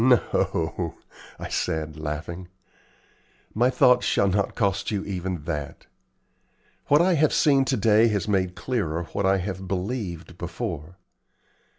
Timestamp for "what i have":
6.87-7.31, 9.13-9.67